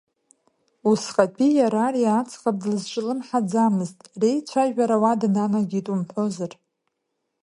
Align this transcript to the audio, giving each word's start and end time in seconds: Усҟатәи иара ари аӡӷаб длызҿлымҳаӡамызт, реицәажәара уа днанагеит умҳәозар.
Усҟатәи 0.89 1.51
иара 1.59 1.81
ари 1.87 2.03
аӡӷаб 2.19 2.57
длызҿлымҳаӡамызт, 2.63 3.99
реицәажәара 4.21 4.97
уа 5.03 5.13
днанагеит 5.21 5.87
умҳәозар. 5.93 6.51